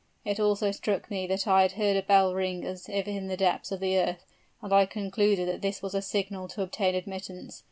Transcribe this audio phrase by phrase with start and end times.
[0.25, 3.71] It also struck me that I heard a bell ring as if in the depths
[3.71, 4.25] of the earth,
[4.59, 7.59] and I concluded that this was a signal to obtain admittance.